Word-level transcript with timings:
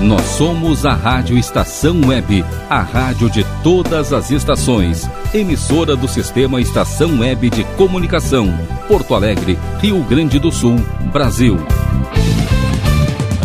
Nós 0.00 0.22
somos 0.22 0.84
a 0.84 0.92
Rádio 0.92 1.38
Estação 1.38 2.00
Web, 2.06 2.44
a 2.68 2.80
rádio 2.82 3.30
de 3.30 3.44
todas 3.62 4.12
as 4.12 4.30
estações. 4.30 5.08
Emissora 5.32 5.96
do 5.96 6.06
Sistema 6.06 6.60
Estação 6.60 7.20
Web 7.20 7.48
de 7.48 7.64
Comunicação. 7.76 8.46
Porto 8.86 9.14
Alegre, 9.14 9.58
Rio 9.80 10.02
Grande 10.04 10.38
do 10.38 10.52
Sul, 10.52 10.76
Brasil. 11.12 11.56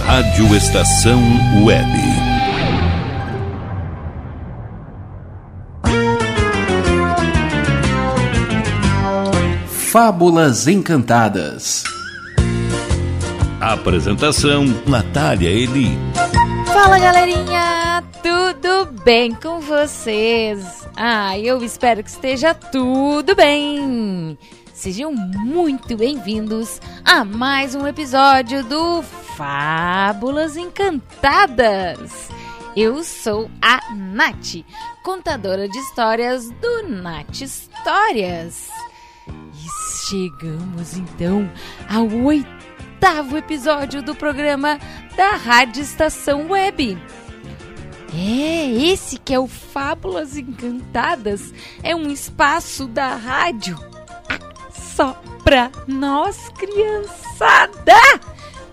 Rádio 0.05 0.53
Estação 0.55 1.21
Web. 1.63 2.31
Fábulas 9.91 10.67
Encantadas. 10.67 11.83
Apresentação: 13.59 14.65
Natália 14.87 15.49
Eli. 15.49 15.97
Fala 16.81 16.97
galerinha, 16.97 18.03
tudo 18.23 18.91
bem 19.03 19.35
com 19.35 19.59
vocês? 19.59 20.87
Ah, 20.95 21.37
eu 21.37 21.63
espero 21.63 22.03
que 22.03 22.09
esteja 22.09 22.55
tudo 22.55 23.35
bem. 23.35 24.35
Sejam 24.73 25.13
muito 25.13 25.95
bem-vindos 25.95 26.81
a 27.05 27.23
mais 27.23 27.75
um 27.75 27.85
episódio 27.85 28.63
do 28.63 29.03
Fábulas 29.03 30.57
Encantadas. 30.57 32.29
Eu 32.75 33.03
sou 33.03 33.47
a 33.61 33.93
Nath, 33.93 34.65
contadora 35.03 35.69
de 35.69 35.77
histórias 35.77 36.49
do 36.49 36.87
Nath 36.87 37.41
Histórias. 37.41 38.69
E 39.53 40.09
chegamos 40.09 40.97
então 40.97 41.47
ao 41.87 42.07
oitavo 42.25 42.60
episódio 43.51 44.01
do 44.01 44.15
programa 44.15 44.79
da 45.17 45.31
Rádio 45.35 45.81
Estação 45.81 46.49
Web. 46.49 46.97
É, 48.13 48.71
esse 48.71 49.17
que 49.17 49.33
é 49.33 49.39
o 49.39 49.47
Fábulas 49.47 50.37
Encantadas, 50.37 51.53
é 51.83 51.95
um 51.95 52.09
espaço 52.09 52.87
da 52.87 53.15
rádio 53.15 53.77
só 54.71 55.13
pra 55.43 55.71
nós, 55.87 56.49
criançada! 56.49 57.93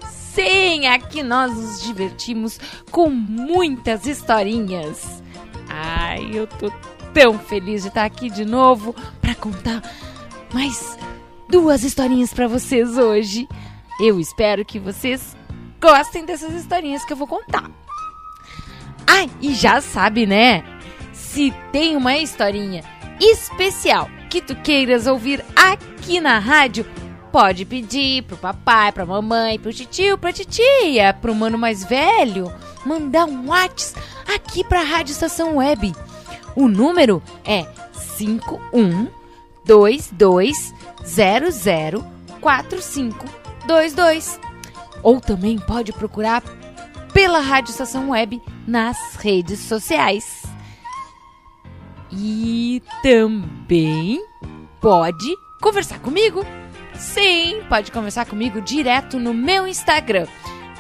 Sim, 0.09 0.87
aqui 0.87 1.23
nós 1.23 1.55
nos 1.55 1.83
divertimos 1.83 2.61
com 2.91 3.11
muitas 3.11 4.07
historinhas. 4.07 5.23
Ai, 5.69 6.31
eu 6.33 6.47
tô 6.47 6.71
tão 7.13 7.39
feliz 7.39 7.83
de 7.83 7.89
estar 7.89 8.05
aqui 8.05 8.31
de 8.31 8.45
novo 8.45 8.95
para 9.21 9.35
contar 9.35 9.83
mais 10.53 10.97
duas 11.49 11.83
historinhas 11.83 12.33
para 12.33 12.47
vocês 12.47 12.97
hoje. 12.97 13.49
Eu 14.01 14.21
espero 14.21 14.65
que 14.65 14.79
vocês 14.79 15.37
gostem 15.81 16.25
dessas 16.25 16.55
historinhas 16.55 17.05
que 17.05 17.13
eu 17.13 17.17
vou 17.17 17.27
contar. 17.27 17.71
Ah, 19.07 19.27
e 19.41 19.55
já 19.55 19.81
sabe, 19.81 20.27
né? 20.27 20.63
Se 21.13 21.53
tem 21.73 21.97
uma 21.97 22.17
historinha 22.17 22.85
especial 23.21 24.09
que 24.31 24.41
tu 24.41 24.55
queiras 24.57 25.07
ouvir 25.07 25.45
aqui 25.57 26.21
na 26.21 26.39
rádio, 26.39 26.87
pode 27.33 27.65
pedir 27.65 28.23
pro 28.23 28.37
papai, 28.37 28.93
pra 28.93 29.05
mamãe, 29.07 29.59
pro 29.59 29.73
tio, 29.73 30.17
pra 30.17 30.33
titia, 30.33 31.13
pro 31.21 31.35
mano 31.35 31.59
mais 31.59 31.85
velho, 31.85 32.53
mandar 32.85 33.25
um 33.25 33.49
WhatsApp 33.49 34.01
aqui 34.33 34.63
pra 34.63 34.83
Rádio 34.83 35.13
Estação 35.13 35.57
Web. 35.57 35.93
O 36.55 36.69
número 36.69 37.23
é 37.45 37.67
5122004522. 43.67 44.41
Ou 45.03 45.21
também 45.21 45.59
pode 45.59 45.93
procurar 45.93 46.43
pela 47.13 47.41
Rádio 47.41 47.71
Estação 47.71 48.11
Web 48.11 48.41
nas 48.67 49.17
redes 49.17 49.61
sociais. 49.61 50.43
E 52.11 52.83
também 53.03 54.25
pode 54.81 55.37
conversar 55.61 56.01
comigo. 56.01 56.45
Sim, 56.95 57.63
pode 57.69 57.93
conversar 57.93 58.27
comigo 58.27 58.61
direto 58.61 59.19
no 59.19 59.33
meu 59.33 59.67
Instagram. 59.67 60.27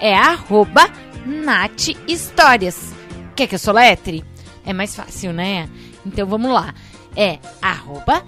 É 0.00 0.14
arroba 0.14 0.90
Nath 1.24 1.88
Histórias. 2.08 2.92
Quer 3.36 3.46
que 3.46 3.54
eu 3.54 3.58
soletre? 3.58 4.24
É 4.64 4.72
mais 4.72 4.96
fácil, 4.96 5.32
né? 5.32 5.68
Então 6.04 6.26
vamos 6.26 6.52
lá. 6.52 6.74
É 7.16 7.38
arroba 7.62 8.24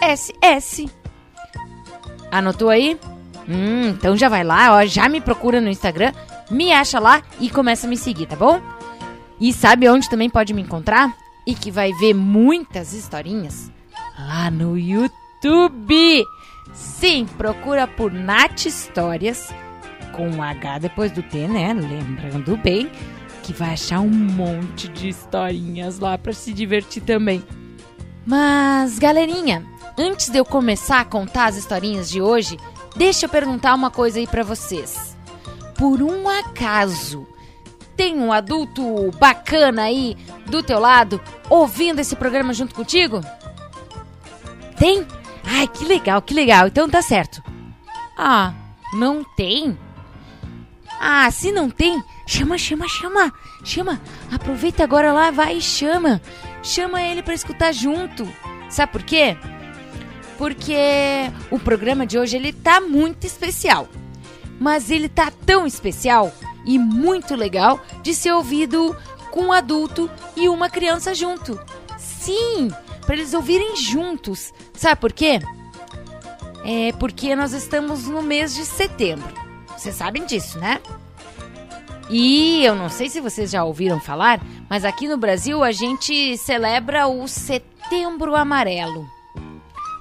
N-A-T-H-I-S-T-O-R-I-A-S-S. 0.00 0.90
Anotou 2.30 2.68
aí? 2.68 2.98
Hum, 3.48 3.88
então 3.88 4.16
já 4.16 4.28
vai 4.28 4.44
lá, 4.44 4.76
ó, 4.76 4.86
já 4.86 5.08
me 5.08 5.20
procura 5.20 5.60
no 5.60 5.68
Instagram, 5.68 6.12
me 6.50 6.72
acha 6.72 7.00
lá 7.00 7.22
e 7.40 7.50
começa 7.50 7.86
a 7.86 7.90
me 7.90 7.96
seguir, 7.96 8.26
tá 8.26 8.36
bom? 8.36 8.60
E 9.40 9.52
sabe 9.52 9.88
onde 9.88 10.08
também 10.08 10.30
pode 10.30 10.54
me 10.54 10.62
encontrar? 10.62 11.12
E 11.46 11.54
que 11.54 11.70
vai 11.70 11.92
ver 11.94 12.14
muitas 12.14 12.92
historinhas? 12.92 13.72
Lá 14.18 14.50
no 14.50 14.78
YouTube! 14.78 16.24
Sim, 16.72 17.26
procura 17.36 17.88
por 17.88 18.12
Nath 18.12 18.66
Histórias, 18.66 19.52
com 20.12 20.40
H 20.40 20.78
depois 20.78 21.10
do 21.10 21.22
T, 21.22 21.48
né? 21.48 21.72
Lembrando 21.72 22.56
bem 22.58 22.88
que 23.52 23.58
vai 23.58 23.74
achar 23.74 24.00
um 24.00 24.08
monte 24.08 24.88
de 24.88 25.08
historinhas 25.08 25.98
lá 25.98 26.16
para 26.16 26.32
se 26.32 26.52
divertir 26.52 27.02
também. 27.02 27.42
Mas, 28.26 28.98
galerinha, 28.98 29.64
antes 29.98 30.28
de 30.28 30.38
eu 30.38 30.44
começar 30.44 31.00
a 31.00 31.04
contar 31.04 31.46
as 31.46 31.56
historinhas 31.56 32.10
de 32.10 32.20
hoje, 32.20 32.56
Deixa 32.96 33.26
eu 33.26 33.30
perguntar 33.30 33.74
uma 33.74 33.90
coisa 33.90 34.18
aí 34.18 34.26
para 34.26 34.42
vocês. 34.42 35.16
Por 35.76 36.02
um 36.02 36.28
acaso, 36.28 37.26
tem 37.96 38.18
um 38.18 38.32
adulto 38.32 39.10
bacana 39.18 39.84
aí 39.84 40.16
do 40.46 40.62
teu 40.62 40.78
lado 40.78 41.20
ouvindo 41.48 42.00
esse 42.00 42.16
programa 42.16 42.52
junto 42.52 42.74
contigo? 42.74 43.20
Tem? 44.76 45.06
Ai, 45.44 45.66
que 45.68 45.84
legal, 45.84 46.20
que 46.20 46.34
legal. 46.34 46.66
Então 46.66 46.88
tá 46.88 47.00
certo. 47.00 47.42
Ah, 48.16 48.52
não 48.92 49.24
tem? 49.24 49.78
Ah, 51.00 51.30
se 51.30 51.50
não 51.50 51.70
tem, 51.70 52.02
chama, 52.26 52.58
chama, 52.58 52.86
chama. 52.88 53.32
Chama. 53.64 54.00
Aproveita 54.30 54.84
agora 54.84 55.12
lá, 55.12 55.30
vai 55.30 55.56
e 55.58 55.60
chama. 55.60 56.20
Chama 56.62 57.02
ele 57.02 57.22
para 57.22 57.34
escutar 57.34 57.72
junto. 57.72 58.28
Sabe 58.68 58.92
por 58.92 59.02
quê? 59.02 59.36
porque 60.40 61.30
o 61.50 61.58
programa 61.58 62.06
de 62.06 62.18
hoje 62.18 62.34
ele 62.34 62.50
tá 62.50 62.80
muito 62.80 63.26
especial. 63.26 63.86
Mas 64.58 64.90
ele 64.90 65.06
tá 65.06 65.30
tão 65.44 65.66
especial 65.66 66.32
e 66.64 66.78
muito 66.78 67.36
legal 67.36 67.78
de 68.02 68.14
ser 68.14 68.32
ouvido 68.32 68.96
com 69.30 69.42
um 69.42 69.52
adulto 69.52 70.10
e 70.34 70.48
uma 70.48 70.70
criança 70.70 71.14
junto. 71.14 71.60
Sim, 71.98 72.70
para 73.04 73.16
eles 73.16 73.34
ouvirem 73.34 73.76
juntos. 73.76 74.50
Sabe 74.72 74.98
por 74.98 75.12
quê? 75.12 75.40
É 76.64 76.92
porque 76.92 77.36
nós 77.36 77.52
estamos 77.52 78.06
no 78.06 78.22
mês 78.22 78.54
de 78.54 78.64
setembro. 78.64 79.28
Vocês 79.76 79.94
sabem 79.94 80.24
disso, 80.24 80.58
né? 80.58 80.80
E 82.10 82.64
eu 82.64 82.74
não 82.74 82.88
sei 82.88 83.08
se 83.08 83.20
vocês 83.20 83.52
já 83.52 83.62
ouviram 83.62 84.00
falar, 84.00 84.40
mas 84.68 84.84
aqui 84.84 85.06
no 85.06 85.16
Brasil 85.16 85.62
a 85.62 85.70
gente 85.70 86.36
celebra 86.38 87.06
o 87.06 87.28
Setembro 87.28 88.34
Amarelo. 88.34 89.06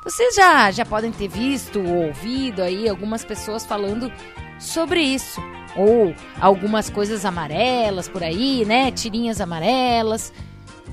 Vocês 0.04 0.34
já, 0.34 0.72
já 0.72 0.84
podem 0.84 1.12
ter 1.12 1.28
visto 1.28 1.80
ou 1.80 2.08
ouvido 2.08 2.64
aí 2.64 2.90
algumas 2.90 3.24
pessoas 3.24 3.64
falando 3.64 4.12
sobre 4.58 5.02
isso. 5.02 5.40
Ou 5.76 6.16
algumas 6.42 6.90
coisas 6.90 7.26
amarelas 7.26 8.10
por 8.10 8.24
aí, 8.24 8.66
né? 8.66 8.92
Tirinhas 8.92 9.40
amarelas. 9.40 10.34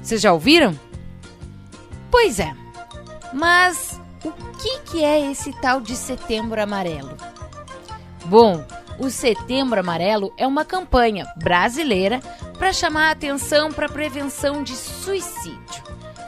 Vocês 0.02 0.20
já 0.20 0.34
ouviram? 0.34 0.78
Pois 2.10 2.38
é. 2.38 2.54
Mas 3.32 3.98
o 4.22 4.32
que, 4.58 4.80
que 4.80 5.04
é 5.04 5.30
esse 5.30 5.50
tal 5.62 5.80
de 5.80 5.96
Setembro 5.96 6.60
Amarelo? 6.60 7.16
Bom, 8.26 8.62
o 8.98 9.10
Setembro 9.10 9.80
Amarelo 9.80 10.32
é 10.36 10.46
uma 10.46 10.64
campanha 10.64 11.26
brasileira 11.36 12.20
para 12.58 12.72
chamar 12.72 13.08
a 13.08 13.12
atenção 13.12 13.72
para 13.72 13.86
a 13.86 13.90
prevenção 13.90 14.62
de 14.62 14.74
suicídio 14.74 15.86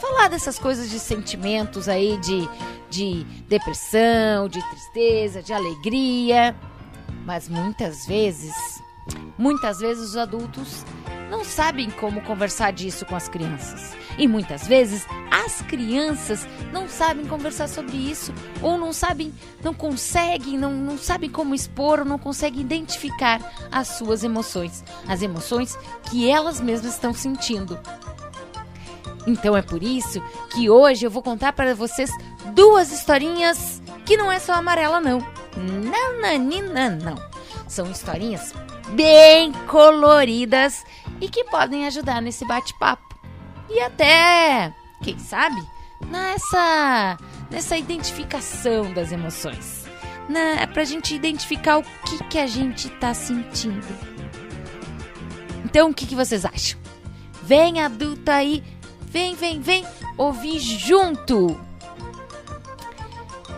falar 0.09 0.29
dessas 0.29 0.59
coisas 0.59 0.91
de 0.91 0.99
sentimentos 0.99 1.89
aí, 1.89 2.19
de, 2.19 2.49
de 2.91 3.25
depressão, 3.47 4.49
de 4.49 4.61
tristeza, 4.71 5.43
de 5.43 5.53
alegria. 5.53 6.57
Mas 7.25 7.49
muitas 7.49 8.07
vezes, 8.07 8.55
muitas 9.37 9.79
vezes 9.79 10.11
os 10.11 10.17
adultos 10.17 10.85
não 11.29 11.45
sabem 11.45 11.91
como 11.91 12.21
conversar 12.23 12.73
disso 12.73 13.05
com 13.05 13.15
as 13.15 13.29
crianças. 13.29 13.97
E 14.19 14.27
muitas 14.27 14.67
vezes 14.67 15.07
as 15.31 15.63
crianças 15.63 16.47
não 16.73 16.89
sabem 16.89 17.27
conversar 17.27 17.69
sobre 17.69 17.97
isso, 17.97 18.33
ou 18.63 18.77
não 18.77 18.93
sabem, 18.93 19.33
não 19.63 19.73
conseguem, 19.73 20.59
não, 20.59 20.73
não 20.73 20.99
sabem 20.99 21.31
como 21.31 21.55
expor, 21.55 22.01
ou 22.01 22.05
não 22.05 22.19
conseguem 22.19 22.61
identificar 22.61 23.41
as 23.71 23.89
suas 23.89 24.25
emoções, 24.25 24.85
as 25.07 25.23
emoções 25.23 25.79
que 26.11 26.29
elas 26.29 26.61
mesmas 26.61 26.95
estão 26.95 27.13
sentindo. 27.13 27.79
Então 29.27 29.57
é 29.57 29.63
por 29.63 29.83
isso 29.83 30.23
que 30.51 30.71
hoje 30.71 31.05
eu 31.05 31.11
vou 31.11 31.23
contar 31.23 31.53
para 31.53 31.75
vocês 31.75 32.11
duas 32.55 32.91
historinhas 32.91 33.83
que 34.05 34.17
não 34.17 34.33
é 34.33 34.39
só 34.39 34.55
amarela, 34.55 35.01
não. 35.01 35.25
Nananina, 35.55 36.91
não. 36.91 37.17
São 37.69 37.91
historinhas 37.91 38.55
bem 38.95 39.53
coloridas 39.67 40.83
e 41.21 41.29
que 41.29 41.45
podem 41.45 41.87
ajudar 41.87 42.21
nesse 42.21 42.45
bate-papo. 42.45 43.19
E 43.69 43.81
até, 43.81 44.75
quem 45.03 45.19
sabe, 45.19 45.61
nessa, 46.07 47.19
nessa 47.51 47.77
identificação 47.77 48.93
das 48.93 49.13
emoções. 49.13 49.87
Na, 50.29 50.67
pra 50.67 50.85
gente 50.85 51.15
identificar 51.15 51.79
o 51.79 51.83
que, 51.83 52.25
que 52.25 52.39
a 52.39 52.47
gente 52.47 52.89
tá 52.91 53.15
sentindo. 53.15 53.87
Então, 55.65 55.91
o 55.91 55.95
que, 55.95 56.07
que 56.07 56.15
vocês 56.15 56.45
acham? 56.45 56.79
Vem, 57.43 57.81
adulto 57.81 58.31
aí, 58.31 58.63
vem, 59.03 59.35
vem, 59.35 59.61
vem, 59.61 59.87
ouvir 60.17 60.59
junto! 60.59 61.59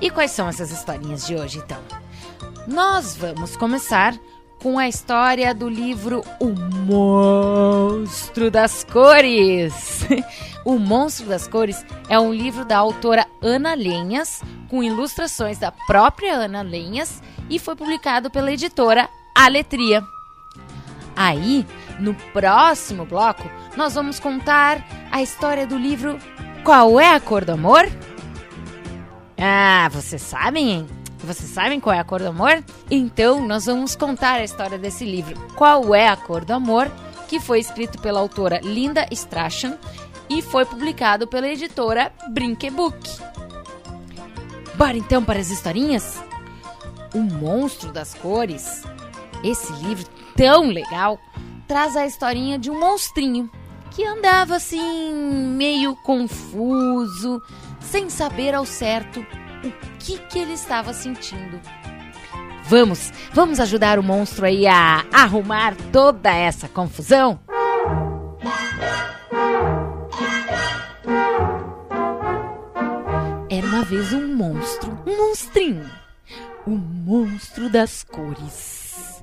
E 0.00 0.10
quais 0.10 0.30
são 0.30 0.48
essas 0.48 0.70
historinhas 0.70 1.26
de 1.26 1.34
hoje, 1.34 1.58
então? 1.58 1.82
Nós 2.66 3.16
vamos 3.16 3.56
começar 3.56 4.18
com 4.62 4.78
a 4.78 4.88
história 4.88 5.54
do 5.54 5.68
livro 5.68 6.22
O 6.38 6.50
Monstro 6.86 8.50
das 8.50 8.84
Cores. 8.84 10.06
o 10.64 10.78
Monstro 10.78 11.26
das 11.26 11.48
Cores 11.48 11.84
é 12.08 12.18
um 12.18 12.32
livro 12.32 12.64
da 12.64 12.78
autora 12.78 13.26
Ana 13.42 13.74
Lenhas, 13.74 14.42
com 14.68 14.82
ilustrações 14.82 15.58
da 15.58 15.72
própria 15.72 16.34
Ana 16.34 16.62
Lenhas 16.62 17.22
e 17.48 17.58
foi 17.58 17.74
publicado 17.74 18.30
pela 18.30 18.52
editora 18.52 19.08
Aletria. 19.34 20.04
Aí, 21.16 21.66
no 21.98 22.14
próximo 22.32 23.04
bloco, 23.04 23.50
nós 23.76 23.94
vamos 23.94 24.20
contar 24.20 24.86
a 25.10 25.22
história 25.22 25.66
do 25.66 25.76
livro 25.76 26.18
Qual 26.64 27.00
é 27.00 27.14
a 27.14 27.20
Cor 27.20 27.44
do 27.44 27.52
Amor? 27.52 27.90
Ah, 29.38 29.88
vocês 29.90 30.20
sabem, 30.20 30.70
hein? 30.70 30.99
Vocês 31.22 31.50
sabem 31.50 31.78
qual 31.78 31.94
é 31.94 31.98
a 31.98 32.04
cor 32.04 32.20
do 32.20 32.28
amor? 32.28 32.64
Então, 32.90 33.46
nós 33.46 33.66
vamos 33.66 33.94
contar 33.94 34.40
a 34.40 34.44
história 34.44 34.78
desse 34.78 35.04
livro, 35.04 35.38
Qual 35.54 35.94
é 35.94 36.08
a 36.08 36.16
Cor 36.16 36.44
do 36.44 36.52
Amor, 36.52 36.90
que 37.28 37.38
foi 37.38 37.60
escrito 37.60 38.00
pela 38.00 38.20
autora 38.20 38.60
Linda 38.62 39.06
Strachan 39.10 39.78
e 40.28 40.40
foi 40.40 40.64
publicado 40.64 41.26
pela 41.26 41.46
editora 41.46 42.10
Brinquebook. 42.30 42.98
Bora 44.74 44.96
então 44.96 45.22
para 45.22 45.38
as 45.38 45.50
historinhas? 45.50 46.22
O 47.14 47.18
Monstro 47.18 47.92
das 47.92 48.14
Cores. 48.14 48.82
Esse 49.44 49.72
livro 49.74 50.06
tão 50.34 50.68
legal 50.68 51.18
traz 51.68 51.96
a 51.96 52.06
historinha 52.06 52.58
de 52.58 52.70
um 52.70 52.80
monstrinho 52.80 53.50
que 53.90 54.04
andava 54.04 54.56
assim, 54.56 55.22
meio 55.56 55.94
confuso, 55.96 57.42
sem 57.80 58.08
saber 58.08 58.54
ao 58.54 58.64
certo 58.64 59.24
o 59.64 59.72
que, 59.98 60.18
que 60.18 60.38
ele 60.38 60.52
estava 60.52 60.92
sentindo. 60.92 61.60
Vamos, 62.64 63.12
vamos 63.32 63.58
ajudar 63.58 63.98
o 63.98 64.02
monstro 64.02 64.46
aí 64.46 64.66
a 64.66 65.04
arrumar 65.12 65.74
toda 65.92 66.30
essa 66.32 66.68
confusão? 66.68 67.40
Era 73.50 73.66
uma 73.66 73.84
vez 73.84 74.12
um 74.12 74.34
monstro, 74.36 74.96
um 75.04 75.16
monstrinho, 75.16 75.90
o 76.64 76.70
monstro 76.70 77.68
das 77.68 78.04
cores. 78.04 79.22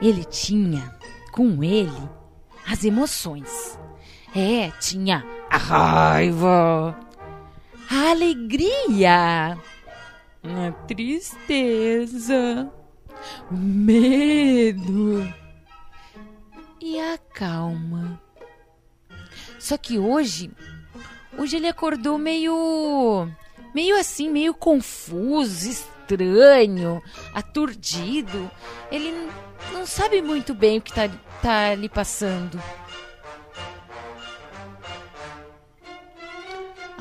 Ele 0.00 0.24
tinha 0.24 0.92
com 1.30 1.62
ele 1.62 2.10
as 2.68 2.84
emoções. 2.84 3.78
É, 4.34 4.70
tinha 4.80 5.24
a 5.48 5.56
raiva, 5.56 6.98
a 7.92 8.10
alegria, 8.12 9.58
a 10.42 10.72
tristeza, 10.88 12.72
o 13.50 13.54
medo 13.54 15.30
e 16.80 16.98
a 16.98 17.18
calma. 17.18 18.18
Só 19.58 19.76
que 19.76 19.98
hoje, 19.98 20.50
hoje 21.36 21.56
ele 21.56 21.68
acordou 21.68 22.16
meio, 22.16 23.28
meio 23.74 24.00
assim, 24.00 24.30
meio 24.30 24.54
confuso, 24.54 25.68
estranho, 25.68 27.02
aturdido. 27.34 28.50
Ele 28.90 29.28
não 29.70 29.84
sabe 29.84 30.22
muito 30.22 30.54
bem 30.54 30.78
o 30.78 30.82
que 30.82 30.94
tá, 30.94 31.10
tá 31.42 31.74
lhe 31.74 31.90
passando. 31.90 32.58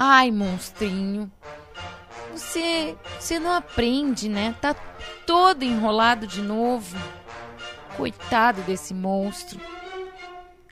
Ai, 0.04 0.32
monstrinho. 0.32 1.32
Você, 2.32 2.98
você 3.20 3.38
não 3.38 3.52
aprende, 3.52 4.28
né? 4.28 4.56
Tá 4.60 4.74
todo 5.28 5.62
enrolado 5.62 6.26
de 6.26 6.42
novo. 6.42 6.98
Coitado 7.96 8.64
desse 8.64 8.96
monstro. 8.96 9.62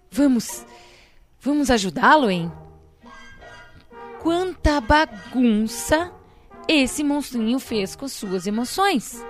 Vamos, 0.10 0.66
vamos 1.40 1.70
ajudá-lo, 1.70 2.28
hein? 2.28 2.52
Quanta 4.20 4.82
bagunça 4.82 6.12
esse 6.68 7.04
monstrinho 7.04 7.60
fez 7.60 7.96
com 7.96 8.08
suas 8.08 8.48
emoções. 8.48 9.24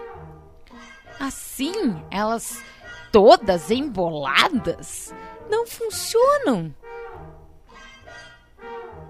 Assim, 1.19 2.01
elas 2.10 2.63
todas 3.12 3.69
emboladas 3.69 5.13
não 5.50 5.68
funcionam. 5.68 6.74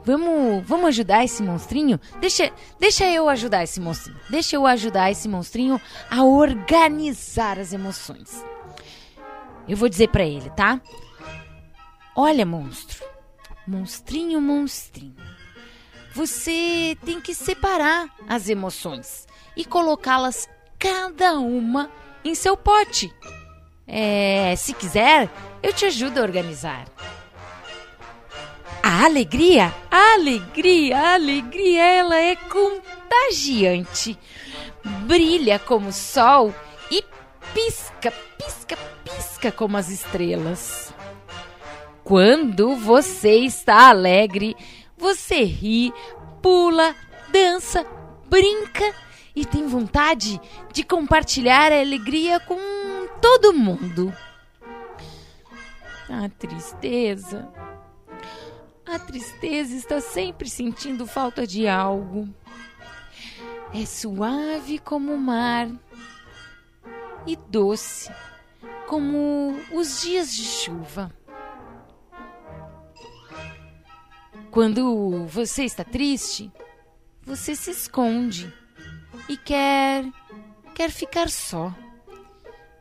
Vamos, 0.10 0.66
vamos 0.66 0.88
ajudar 0.88 1.24
esse 1.24 1.44
monstrinho? 1.44 2.00
Deixa, 2.20 2.52
deixa 2.80 3.06
eu 3.06 3.30
ajudar 3.30 3.64
esse 3.64 3.80
monstrinho. 3.80 4.20
Deixa 4.28 4.56
eu 4.56 4.66
ajudar 4.66 5.12
esse 5.12 5.30
monstrinho 5.30 5.80
a 6.10 6.24
organizar 6.24 7.60
as 7.60 7.74
emoções. 7.74 8.44
Eu 9.68 9.78
vou 9.78 9.88
dizer 9.88 10.10
para 10.10 10.24
ele, 10.24 10.50
tá? 10.50 10.82
Olha, 12.16 12.44
monstro. 12.44 13.06
Monstrinho, 13.68 14.42
monstrinho. 14.42 15.16
Você 16.16 16.98
tem 17.06 17.22
que 17.22 17.36
separar 17.36 18.10
as 18.28 18.50
emoções 18.50 19.28
e 19.56 19.64
colocá-las 19.64 20.50
cada 20.80 21.34
uma 21.34 21.88
em 22.26 22.34
seu 22.34 22.58
pote. 22.58 23.14
É, 23.86 24.56
se 24.56 24.74
quiser, 24.74 25.30
eu 25.62 25.72
te 25.72 25.86
ajudo 25.86 26.18
a 26.18 26.24
organizar. 26.24 26.86
Alegria, 29.02 29.74
alegria, 29.90 31.14
alegria, 31.14 31.86
ela 31.86 32.18
é 32.18 32.36
contagiante. 32.36 34.20
Brilha 35.08 35.58
como 35.58 35.88
o 35.88 35.94
sol 35.94 36.54
e 36.92 37.02
pisca, 37.54 38.12
pisca, 38.38 38.76
pisca 39.06 39.54
como 39.54 39.78
as 39.78 39.88
estrelas. 39.88 40.94
Quando 42.04 42.76
você 42.76 43.38
está 43.38 43.88
alegre, 43.88 44.54
você 44.98 45.46
ri, 45.46 45.94
pula, 46.42 46.94
dança, 47.32 47.86
brinca 48.30 48.94
e 49.34 49.46
tem 49.46 49.66
vontade 49.66 50.42
de 50.74 50.84
compartilhar 50.84 51.72
a 51.72 51.80
alegria 51.80 52.38
com 52.42 52.60
todo 53.22 53.54
mundo. 53.54 54.14
A 56.10 56.28
tristeza 56.38 57.48
a 58.94 59.00
tristeza 59.00 59.76
está 59.76 60.02
sempre 60.02 60.50
sentindo 60.50 61.06
falta 61.06 61.46
de 61.46 61.68
algo. 61.68 62.28
É 63.74 63.86
suave 63.86 64.80
como 64.80 65.14
o 65.14 65.18
mar 65.18 65.70
e 67.28 67.36
doce 67.36 68.12
como 68.88 69.56
os 69.72 70.02
dias 70.02 70.36
de 70.36 70.44
chuva. 70.44 71.14
Quando 74.50 75.28
você 75.28 75.64
está 75.64 75.84
triste, 75.84 76.52
você 77.22 77.56
se 77.56 77.70
esconde 77.70 78.52
e 79.28 79.38
quer 79.38 80.06
quer 80.74 80.90
ficar 80.90 81.30
só 81.30 81.72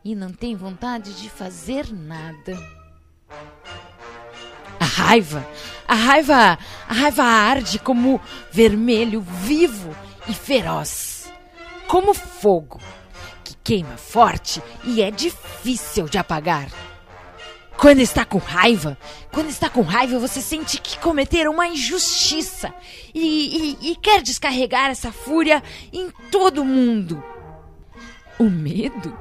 e 0.02 0.14
não 0.14 0.32
tem 0.32 0.56
vontade 0.56 1.20
de 1.20 1.28
fazer 1.28 1.92
nada. 1.92 2.56
Raiva, 4.98 5.46
a 5.86 5.94
raiva, 5.94 6.58
a 6.88 6.92
raiva 6.92 7.22
arde 7.22 7.78
como 7.78 8.20
vermelho 8.50 9.20
vivo 9.20 9.94
e 10.26 10.34
feroz, 10.34 11.32
como 11.86 12.12
fogo 12.12 12.80
que 13.44 13.54
queima 13.62 13.96
forte 13.96 14.60
e 14.82 15.00
é 15.00 15.12
difícil 15.12 16.06
de 16.08 16.18
apagar. 16.18 16.68
Quando 17.76 18.00
está 18.00 18.24
com 18.24 18.38
raiva, 18.38 18.98
quando 19.32 19.48
está 19.48 19.70
com 19.70 19.82
raiva, 19.82 20.18
você 20.18 20.40
sente 20.40 20.80
que 20.80 20.98
cometeram 20.98 21.52
uma 21.52 21.68
injustiça 21.68 22.74
e, 23.14 23.76
e, 23.80 23.92
e 23.92 23.96
quer 23.96 24.20
descarregar 24.20 24.90
essa 24.90 25.12
fúria 25.12 25.62
em 25.92 26.10
todo 26.28 26.64
mundo. 26.64 27.22
O 28.36 28.50
medo 28.50 29.16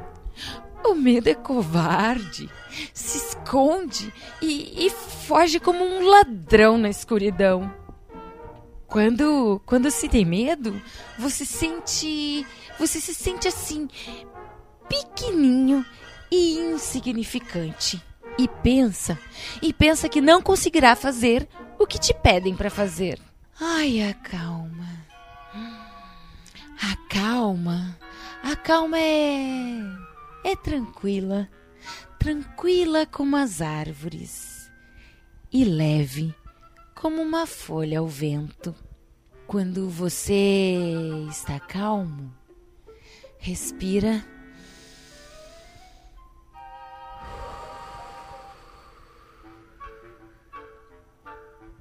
o 0.87 0.95
medo 0.95 1.27
é 1.27 1.33
covarde, 1.33 2.49
se 2.93 3.17
esconde 3.17 4.13
e, 4.41 4.85
e 4.85 4.89
foge 4.89 5.59
como 5.59 5.83
um 5.83 6.07
ladrão 6.07 6.77
na 6.77 6.89
escuridão. 6.89 7.73
Quando, 8.87 9.61
quando 9.65 9.91
se 9.91 10.07
tem 10.07 10.23
medo, 10.23 10.81
você 11.17 11.45
sente, 11.45 12.45
você 12.79 12.99
se 12.99 13.13
sente 13.13 13.47
assim, 13.47 13.87
pequenininho 14.87 15.85
e 16.31 16.57
insignificante. 16.57 18.01
E 18.39 18.47
pensa, 18.47 19.17
e 19.61 19.73
pensa 19.73 20.07
que 20.07 20.21
não 20.21 20.41
conseguirá 20.41 20.95
fazer 20.95 21.47
o 21.79 21.87
que 21.87 21.99
te 21.99 22.13
pedem 22.13 22.55
para 22.55 22.69
fazer. 22.69 23.19
Ai, 23.59 24.01
a 24.01 24.13
calma. 24.13 25.05
A 26.81 26.95
calma. 27.09 27.97
A 28.43 28.55
calma 28.55 28.99
é 28.99 29.81
é 30.47 30.55
tranquila, 30.55 31.49
tranquila 32.19 33.05
como 33.05 33.35
as 33.35 33.61
árvores 33.61 34.71
e 35.51 35.63
leve 35.63 36.35
como 36.93 37.21
uma 37.21 37.45
folha 37.45 37.99
ao 37.99 38.07
vento. 38.07 38.75
Quando 39.45 39.89
você 39.89 41.25
está 41.29 41.59
calmo, 41.59 42.33
respira. 43.37 44.25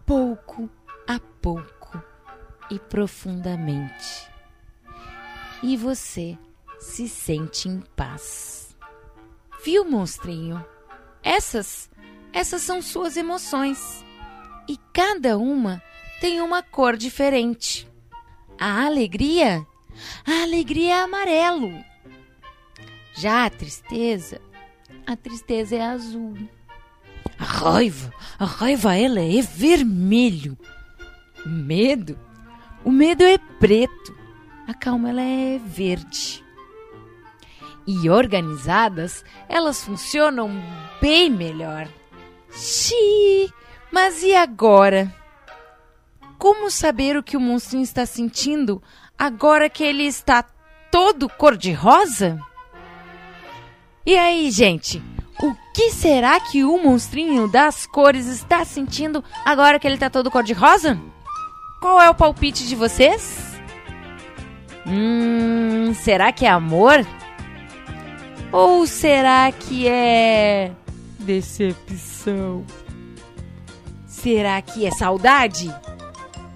Pouco 0.05 0.71
a 1.09 1.19
pouco 1.43 2.01
e 2.71 2.79
profundamente. 2.79 4.31
E 5.63 5.77
você 5.77 6.39
se 6.79 7.09
sente 7.09 7.69
em 7.69 7.81
paz. 7.81 8.66
Viu, 9.67 9.85
monstrinho? 9.85 10.65
Essas, 11.25 11.91
essas 12.33 12.63
são 12.63 12.81
suas 12.81 13.17
emoções 13.17 14.05
e 14.69 14.79
cada 14.93 15.37
uma 15.37 15.83
tem 16.21 16.41
uma 16.41 16.63
cor 16.63 16.97
diferente. 16.97 17.85
A 18.61 18.87
alegria, 18.87 19.67
a 20.25 20.43
alegria 20.45 20.95
é 20.95 21.03
amarelo. 21.03 21.85
Já 23.15 23.45
a 23.45 23.51
tristeza, 23.51 24.41
a 25.05 25.17
tristeza 25.17 25.75
é 25.75 25.83
azul. 25.83 26.37
A 27.37 27.43
raiva, 27.45 28.15
a 28.39 28.45
raiva 28.45 28.95
ela 28.95 29.21
é 29.21 29.43
vermelho. 29.43 30.57
O 31.45 31.49
medo, 31.49 32.17
o 32.85 32.93
medo 32.93 33.25
é 33.25 33.37
preto. 33.59 34.17
A 34.69 34.75
calma 34.75 35.09
ela 35.09 35.23
é 35.23 35.59
verde. 35.59 36.46
E 37.87 38.11
organizadas, 38.11 39.25
elas 39.49 39.85
funcionam 39.85 40.51
bem 41.01 41.31
melhor. 41.31 41.89
Xiii! 42.51 43.53
Mas 43.93 44.23
e 44.23 44.35
agora? 44.35 45.15
Como 46.39 46.71
saber 46.71 47.17
o 47.17 47.23
que 47.23 47.37
o 47.37 47.41
monstrinho 47.41 47.85
está 47.85 48.05
sentindo 48.05 48.83
agora 49.19 49.71
que 49.71 49.85
ele 49.85 50.05
está 50.05 50.45
todo 50.91 51.29
cor-de-rosa? 51.29 52.41
E 54.05 54.17
aí, 54.17 54.51
gente? 54.51 55.03
O 55.43 55.55
que 55.75 55.91
será 55.91 56.41
que 56.41 56.65
o 56.65 56.83
monstrinho 56.83 57.47
das 57.47 57.87
cores 57.87 58.27
está 58.27 58.65
sentindo 58.65 59.23
agora 59.45 59.79
que 59.79 59.87
ele 59.87 59.95
está 59.95 60.09
todo 60.09 60.31
cor-de-rosa? 60.31 60.99
Qual 61.81 62.01
é 62.01 62.09
o 62.09 62.15
palpite 62.15 62.67
de 62.67 62.75
vocês? 62.75 63.61
Hum, 64.87 65.93
será 65.95 66.33
que 66.33 66.47
é 66.47 66.49
amor? 66.49 67.07
Ou 68.53 68.87
será 68.87 69.51
que 69.53 69.89
é 69.89 70.73
decepção? 71.19 72.65
Será 74.07 74.61
que 74.63 74.87
é 74.87 74.91
saudade? 74.91 75.73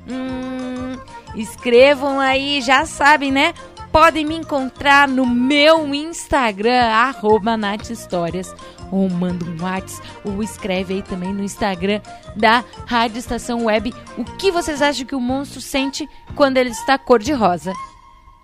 Hum, 0.09 0.97
escrevam 1.35 2.19
aí, 2.19 2.61
já 2.61 2.87
sabem, 2.87 3.31
né? 3.31 3.55
Podem 3.93 4.25
me 4.25 4.37
encontrar 4.37 5.09
no 5.09 5.27
meu 5.27 5.93
Instagram, 5.95 6.85
arroba 6.85 7.59
Histórias. 7.91 8.55
Ou 8.91 9.09
manda 9.09 9.45
um 9.45 9.63
WhatsApp, 9.63 10.09
ou 10.25 10.43
escreve 10.43 10.95
aí 10.95 11.03
também 11.03 11.33
no 11.33 11.45
Instagram 11.45 12.01
da 12.35 12.65
Rádio 12.87 13.19
Estação 13.19 13.67
Web 13.67 13.95
o 14.19 14.25
que 14.25 14.51
vocês 14.51 14.83
acham 14.83 15.07
que 15.07 15.15
o 15.15 15.21
monstro 15.21 15.61
sente 15.61 16.09
quando 16.35 16.57
ele 16.57 16.71
está 16.71 16.99
cor-de-rosa. 16.99 17.73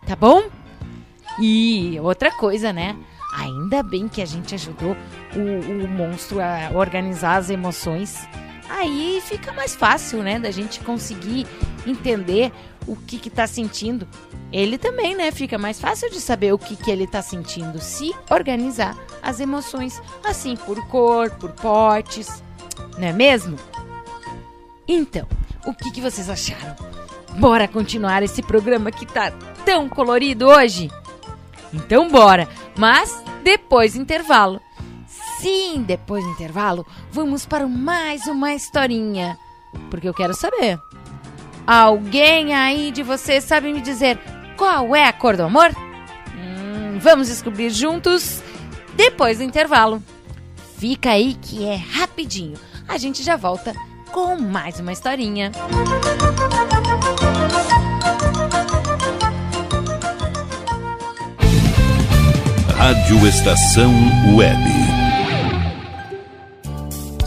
Tá 0.07 0.15
bom? 0.15 0.45
E 1.41 1.99
outra 2.01 2.31
coisa, 2.31 2.73
né? 2.73 2.97
Ainda 3.39 3.83
bem 3.83 4.09
que 4.09 4.23
a 4.23 4.27
gente 4.27 4.55
ajudou 4.55 4.97
o, 5.35 5.85
o 5.85 5.89
monstro 5.89 6.41
a 6.41 6.71
organizar 6.75 7.37
as 7.37 7.51
emoções 7.51 8.27
aí 8.69 9.21
fica 9.25 9.53
mais 9.53 9.75
fácil, 9.75 10.23
né, 10.23 10.39
da 10.39 10.51
gente 10.51 10.81
conseguir 10.81 11.47
entender 11.87 12.53
o 12.87 12.97
que 12.97 13.19
que 13.19 13.31
tá 13.31 13.47
sentindo. 13.47 14.07
Ele 14.53 14.79
também, 14.79 15.15
né, 15.17 15.31
fica 15.31 15.59
mais 15.59 15.81
fácil 15.81 16.11
de 16.11 16.21
saber 16.21 16.53
o 16.53 16.59
que 16.59 16.77
que 16.77 16.91
ele 16.91 17.07
tá 17.07 17.23
sentindo, 17.23 17.81
se 17.81 18.15
organizar 18.31 18.97
as 19.23 19.41
emoções 19.41 20.01
assim 20.25 20.57
por 20.57 20.85
cor, 20.89 21.31
por 21.33 21.53
potes, 21.53 22.43
não 22.99 23.09
é 23.09 23.13
mesmo? 23.13 23.57
Então, 24.87 25.27
o 25.67 25.75
que 25.75 25.91
que 25.91 26.01
vocês 26.01 26.31
acharam? 26.31 26.77
Bora 27.39 27.67
continuar 27.67 28.23
esse 28.23 28.43
programa 28.43 28.91
que 28.91 29.05
tá 29.05 29.33
tão 29.65 29.89
colorido 29.89 30.47
hoje? 30.47 30.91
Então 31.75 32.09
bora, 32.09 32.49
mas 32.77 33.23
depois 33.47 33.95
do 33.95 34.01
intervalo. 34.01 34.61
Sim, 35.39 35.85
depois 35.87 36.25
do 36.25 36.31
intervalo, 36.31 36.85
vamos 37.13 37.47
para 37.47 37.65
mais 37.69 38.27
uma 38.27 38.53
historinha. 38.53 39.39
Porque 39.89 40.09
eu 40.09 40.15
quero 40.15 40.35
saber. 40.35 40.81
Alguém 41.65 42.53
aí 42.53 42.91
de 42.91 43.05
vocês 43.05 43.45
sabe 43.45 43.73
me 43.73 43.81
dizer 43.81 44.19
qual 44.57 44.97
é 44.97 45.07
a 45.07 45.13
cor 45.13 45.37
do 45.37 45.45
amor? 45.45 45.71
Hum, 46.35 46.99
vamos 46.99 47.29
descobrir 47.29 47.71
juntos 47.71 48.43
depois 48.97 49.39
do 49.39 49.45
intervalo. 49.45 50.03
Fica 50.77 51.11
aí 51.11 51.35
que 51.35 51.65
é 51.65 51.77
rapidinho. 51.77 52.59
A 52.89 52.99
gente 52.99 53.23
já 53.23 53.37
volta 53.37 53.73
com 54.11 54.37
mais 54.37 54.81
uma 54.81 54.93
historinha. 54.93 55.53
Rádio 62.87 63.27
Estação 63.27 63.93
Web. 64.37 64.76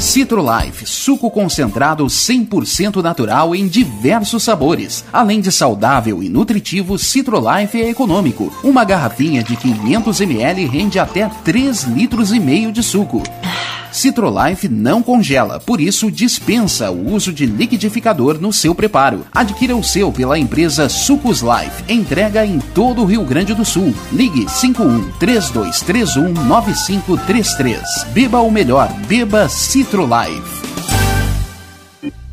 Citrolife, 0.00 0.86
suco 0.86 1.30
concentrado 1.30 2.06
100% 2.06 3.02
natural 3.02 3.54
em 3.54 3.68
diversos 3.68 4.42
sabores. 4.42 5.04
Além 5.12 5.42
de 5.42 5.52
saudável 5.52 6.22
e 6.22 6.28
nutritivo, 6.30 6.96
Citrolife 6.96 7.82
é 7.82 7.90
econômico. 7.90 8.50
Uma 8.64 8.82
garrafinha 8.82 9.42
de 9.44 9.54
500 9.56 10.22
ml 10.22 10.64
rende 10.64 10.98
até 10.98 11.30
3 11.44 11.82
litros 11.84 12.32
e 12.32 12.40
meio 12.40 12.72
de 12.72 12.82
suco. 12.82 13.22
Citrolife 13.92 14.68
não 14.68 15.02
congela, 15.02 15.60
por 15.60 15.80
isso 15.80 16.10
dispensa 16.10 16.90
o 16.90 17.12
uso 17.12 17.32
de 17.32 17.46
liquidificador 17.46 18.40
no 18.40 18.52
seu 18.52 18.74
preparo. 18.74 19.26
Adquira 19.32 19.76
o 19.76 19.82
seu 19.84 20.12
pela 20.12 20.38
empresa 20.38 20.88
Sucos 20.88 21.40
Life. 21.40 21.84
Entrega 21.92 22.44
em 22.46 22.58
todo 22.58 23.02
o 23.02 23.04
Rio 23.04 23.24
Grande 23.24 23.54
do 23.54 23.64
Sul. 23.64 23.94
Ligue 24.12 24.48
51 24.48 25.10
3231 25.18 26.32
9533. 26.44 28.06
Beba 28.12 28.40
o 28.40 28.50
melhor, 28.50 28.92
beba 29.06 29.48
Citrolife. 29.48 30.69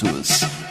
preços. 0.00 0.65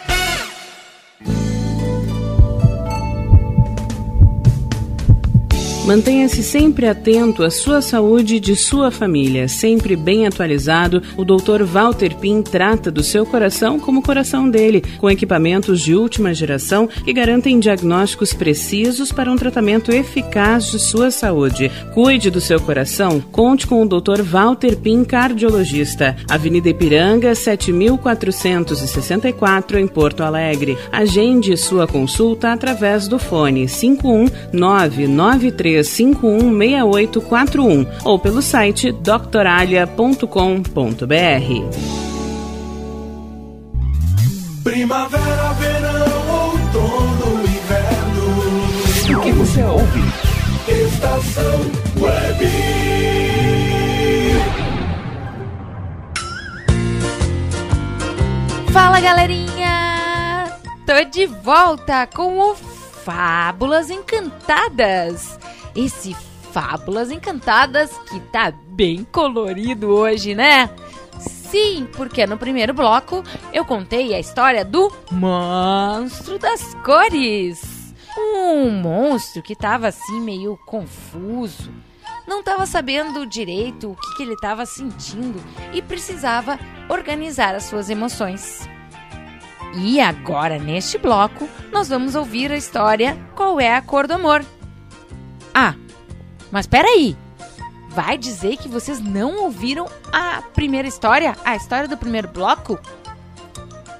Mantenha-se 5.85 6.41
sempre 6.41 6.87
atento 6.87 7.43
à 7.43 7.51
sua 7.51 7.79
saúde 7.79 8.37
e 8.37 8.39
de 8.39 8.55
sua 8.55 8.89
família. 8.89 9.47
Sempre 9.47 9.95
bem 9.95 10.25
atualizado, 10.25 11.03
o 11.15 11.23
Dr. 11.23 11.61
Walter 11.63 12.15
Pin 12.15 12.41
trata 12.41 12.89
do 12.89 13.03
seu 13.03 13.23
coração 13.23 13.79
como 13.79 13.99
o 13.99 14.03
coração 14.03 14.49
dele, 14.49 14.83
com 14.97 15.11
equipamentos 15.11 15.79
de 15.79 15.93
última 15.93 16.33
geração 16.33 16.87
que 16.87 17.13
garantem 17.13 17.59
diagnósticos 17.59 18.33
precisos 18.33 19.11
para 19.11 19.31
um 19.31 19.35
tratamento 19.35 19.91
eficaz 19.91 20.71
de 20.71 20.79
sua 20.79 21.11
saúde. 21.11 21.69
Cuide 21.93 22.31
do 22.31 22.41
seu 22.41 22.59
coração, 22.59 23.21
conte 23.31 23.67
com 23.67 23.83
o 23.83 23.87
Dr. 23.87 24.23
Walter 24.23 24.77
Pin, 24.77 25.03
cardiologista. 25.03 26.15
Avenida 26.27 26.67
Ipiranga, 26.67 27.35
7464, 27.35 29.77
em 29.77 29.85
Porto 29.85 30.23
Alegre. 30.23 30.75
Agende 30.91 31.55
sua 31.55 31.85
consulta 31.85 32.51
através 32.51 33.07
do 33.07 33.19
fone 33.19 33.67
51993 33.67 35.74
33516841 35.81 37.87
ou 38.03 38.19
pelo 38.19 38.41
site 38.41 38.91
doctoralia.com.br. 38.91 40.25
Primavera, 44.63 45.53
verão, 45.53 46.29
outono, 46.29 47.41
inverno. 47.43 49.17
O 49.17 49.21
que 49.21 49.31
você 49.31 49.63
ouve? 49.63 50.01
Estação 50.67 51.61
Web. 52.01 52.45
Fala 58.71 58.99
galerinha! 58.99 60.51
Tô 60.85 61.03
de 61.09 61.25
volta 61.27 62.05
com 62.07 62.39
o 62.39 62.55
Fábulas 62.55 63.89
Encantadas 63.91 65.37
esse 65.75 66.15
Fábulas 66.51 67.11
Encantadas 67.11 67.91
que 68.09 68.19
tá 68.19 68.51
bem 68.51 69.03
colorido 69.11 69.89
hoje, 69.89 70.33
né? 70.33 70.69
Sim, 71.19 71.87
porque 71.93 72.25
no 72.25 72.37
primeiro 72.37 72.73
bloco 72.73 73.23
eu 73.53 73.65
contei 73.65 74.13
a 74.13 74.19
história 74.19 74.63
do 74.63 74.91
Monstro 75.11 76.39
das 76.39 76.73
Cores. 76.75 77.93
Um 78.17 78.71
monstro 78.71 79.43
que 79.43 79.55
tava 79.55 79.87
assim 79.89 80.21
meio 80.21 80.57
confuso, 80.65 81.69
não 82.25 82.39
estava 82.39 82.65
sabendo 82.65 83.25
direito 83.25 83.91
o 83.91 83.95
que, 83.95 84.15
que 84.15 84.23
ele 84.23 84.33
estava 84.33 84.65
sentindo 84.65 85.41
e 85.73 85.81
precisava 85.81 86.57
organizar 86.89 87.53
as 87.53 87.65
suas 87.65 87.89
emoções. 87.89 88.69
E 89.77 89.99
agora, 89.99 90.57
neste 90.57 90.97
bloco, 90.97 91.49
nós 91.71 91.89
vamos 91.89 92.15
ouvir 92.15 92.49
a 92.51 92.57
história 92.57 93.17
Qual 93.35 93.59
é 93.59 93.75
a 93.75 93.81
Cor 93.81 94.07
do 94.07 94.13
Amor? 94.13 94.45
Ah, 95.57 95.73
mas 96.51 96.67
peraí! 96.67 97.15
Vai 97.91 98.17
dizer 98.17 98.57
que 98.57 98.67
vocês 98.67 98.99
não 98.99 99.43
ouviram 99.43 99.87
a 100.11 100.41
primeira 100.41 100.85
história? 100.85 101.33
A 101.45 101.55
história 101.55 101.87
do 101.87 101.95
primeiro 101.95 102.27
bloco? 102.27 102.77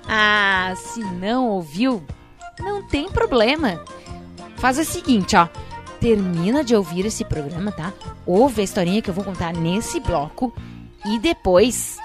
Ah, 0.06 0.74
se 0.76 1.00
não 1.00 1.48
ouviu, 1.48 2.04
não 2.60 2.84
tem 2.84 3.10
problema. 3.10 3.82
Faz 4.58 4.78
o 4.78 4.84
seguinte, 4.84 5.38
ó. 5.38 5.48
Termina 6.02 6.62
de 6.62 6.76
ouvir 6.76 7.06
esse 7.06 7.24
programa, 7.24 7.72
tá? 7.72 7.94
Ouve 8.26 8.60
a 8.60 8.64
historinha 8.66 9.02
que 9.02 9.10
eu 9.10 9.14
vou 9.14 9.24
contar 9.24 9.54
nesse 9.54 10.02
bloco 10.02 10.54
e 11.06 11.18
depois 11.18 11.98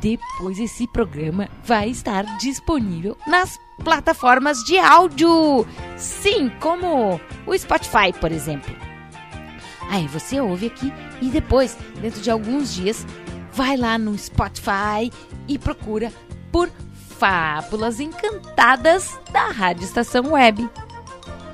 depois 0.00 0.58
esse 0.58 0.88
programa 0.88 1.48
vai 1.64 1.88
estar 1.88 2.24
disponível 2.38 3.16
nas 3.24 3.56
plataformas 3.82 4.58
de 4.64 4.78
áudio. 4.78 5.66
Sim, 5.96 6.50
como 6.60 7.20
o 7.46 7.58
Spotify, 7.58 8.12
por 8.18 8.32
exemplo. 8.32 8.74
Aí 9.90 10.06
você 10.06 10.40
ouve 10.40 10.66
aqui 10.66 10.92
e 11.20 11.28
depois, 11.28 11.76
dentro 12.00 12.20
de 12.20 12.30
alguns 12.30 12.74
dias, 12.74 13.06
vai 13.52 13.76
lá 13.76 13.98
no 13.98 14.16
Spotify 14.16 15.12
e 15.46 15.58
procura 15.58 16.12
por 16.50 16.70
Fábulas 17.18 18.00
Encantadas 18.00 19.18
da 19.30 19.48
Rádio 19.48 19.84
Estação 19.84 20.32
Web. 20.32 20.68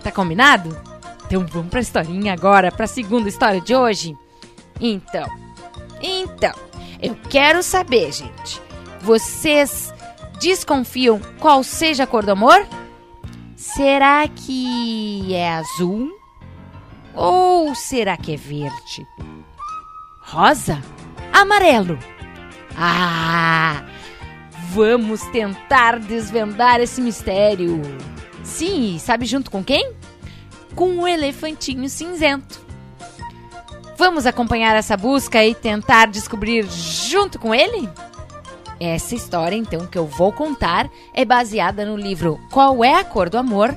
Tá 0.03 0.13
combinado? 0.13 0.77
Então 1.27 1.45
vamos 1.47 1.69
para 1.69 1.81
a 1.81 1.83
historinha 1.83 2.33
agora, 2.33 2.71
para 2.71 2.85
a 2.85 2.89
segunda 2.89 3.29
história 3.29 3.61
de 3.61 3.75
hoje. 3.75 4.17
Então, 4.81 5.29
então, 6.01 6.55
eu 7.03 7.17
quero 7.29 7.63
saber, 7.63 8.13
gente. 8.13 8.63
Vocês 9.01 9.93
desconfiam 10.39 11.21
qual 11.39 11.63
seja 11.63 12.05
a 12.05 12.07
cor 12.07 12.25
do 12.25 12.33
amor? 12.33 12.67
Será 13.57 14.27
que 14.29 15.35
é 15.35 15.55
azul? 15.55 16.11
Ou 17.15 17.75
será 17.75 18.17
que 18.17 18.35
é 18.35 18.37
verde? 18.37 19.07
Rosa? 20.21 20.81
Amarelo? 21.33 21.99
Ah! 22.77 23.85
Vamos 24.71 25.23
tentar 25.33 25.99
desvendar 25.99 26.81
esse 26.81 27.01
mistério. 27.01 27.81
Sim, 28.45 28.99
sabe 28.99 29.27
junto 29.27 29.51
com 29.51 29.65
quem? 29.65 29.93
Com 30.75 30.99
o 30.99 31.09
elefantinho 31.09 31.89
cinzento. 31.89 32.61
Vamos 33.97 34.27
acompanhar 34.27 34.77
essa 34.77 34.97
busca 34.97 35.45
e 35.45 35.55
tentar 35.55 36.07
descobrir 36.07 36.65
junto 36.71 37.39
com 37.39 37.53
ele? 37.53 37.89
Essa 38.81 39.15
história, 39.15 39.57
então, 39.57 39.87
que 39.87 39.99
eu 39.99 40.07
vou 40.07 40.33
contar 40.33 40.89
é 41.13 41.25
baseada 41.25 41.85
no 41.85 41.97
livro 41.97 42.39
Qual 42.51 42.85
é 42.85 42.95
a 42.95 43.05
Cor 43.05 43.29
do 43.29 43.37
Amor, 43.37 43.77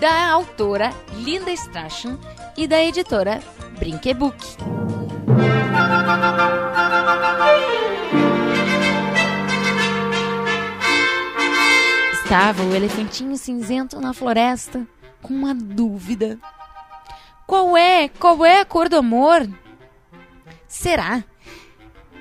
da 0.00 0.30
autora 0.30 0.90
Linda 1.16 1.50
Strachan 1.52 2.18
e 2.56 2.66
da 2.66 2.82
editora 2.82 3.40
Brinquebook. 3.78 4.36
Estava 12.12 12.62
o 12.62 12.74
elefantinho 12.74 13.36
cinzento 13.36 14.00
na 14.00 14.14
floresta 14.14 14.86
com 15.20 15.34
uma 15.34 15.54
dúvida. 15.54 16.38
Qual 17.46 17.76
é? 17.76 18.08
Qual 18.08 18.44
é 18.44 18.60
a 18.60 18.64
cor 18.64 18.88
do 18.88 18.96
amor? 18.96 19.46
Será? 20.66 21.22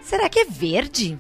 Será 0.02 0.28
que 0.28 0.40
é 0.40 0.46
verde? 0.46 1.18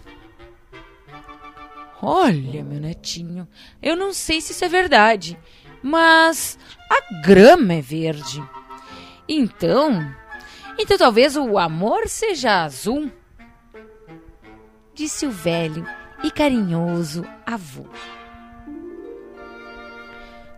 Olha, 2.01 2.63
meu 2.63 2.79
netinho, 2.79 3.47
eu 3.79 3.95
não 3.95 4.11
sei 4.11 4.41
se 4.41 4.53
isso 4.53 4.65
é 4.65 4.67
verdade, 4.67 5.37
mas 5.83 6.57
a 6.89 7.21
grama 7.21 7.75
é 7.75 7.81
verde. 7.81 8.43
Então, 9.29 10.03
então 10.79 10.97
talvez 10.97 11.37
o 11.37 11.59
amor 11.59 12.07
seja 12.07 12.63
azul, 12.63 13.11
disse 14.95 15.27
o 15.27 15.31
velho 15.31 15.85
e 16.23 16.31
carinhoso 16.31 17.23
avô. 17.45 17.85